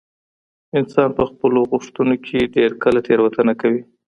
انسان 0.79 1.09
په 1.17 1.23
خپلو 1.29 1.59
غوښتنو 1.71 2.15
کي 2.25 2.39
ډیر 2.55 2.71
کله 2.83 2.99
تېروتنه 3.07 3.53
کوي. 3.61 3.81